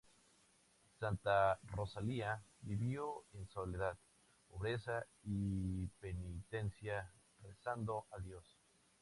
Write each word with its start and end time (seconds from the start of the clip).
Santa 0.99 1.59
Rosalía 1.75 2.41
vivió 2.63 3.25
en 3.33 3.47
soledad, 3.47 3.95
pobreza 4.49 5.05
y 5.21 5.85
penitencia 5.99 7.13
rezando 7.43 8.07
a 8.09 8.17
Dios. 8.19 8.43